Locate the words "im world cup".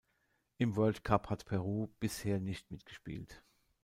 0.57-1.29